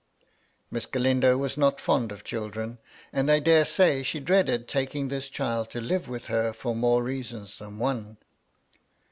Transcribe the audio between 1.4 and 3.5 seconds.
not fond of children, and I